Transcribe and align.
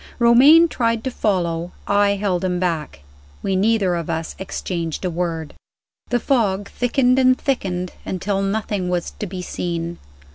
Romayne 0.17 0.67
tried 0.67 1.03
to 1.03 1.11
follow; 1.11 1.73
I 1.85 2.15
held 2.15 2.43
him 2.43 2.59
back 2.59 3.01
we 3.43 3.55
neither 3.55 3.93
of 3.93 4.09
us 4.09 4.35
exchanged 4.39 5.05
a 5.05 5.11
word. 5.11 5.53
The 6.09 6.19
fog 6.19 6.71
thickened 6.71 7.19
and 7.19 7.37
thickened, 7.37 7.91
until 8.03 8.41
nothing 8.41 8.89
was 8.89 9.11
to 9.11 9.27
be 9.27 9.43
seen. 9.43 9.99